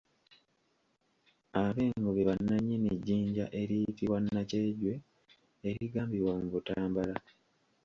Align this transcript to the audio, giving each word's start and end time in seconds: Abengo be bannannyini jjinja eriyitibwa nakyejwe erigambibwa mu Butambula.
Abengo 1.63 2.09
be 2.13 2.27
bannannyini 2.29 2.89
jjinja 2.97 3.45
eriyitibwa 3.61 4.17
nakyejwe 4.33 4.93
erigambibwa 5.69 6.31
mu 6.41 6.47
Butambula. 6.53 7.15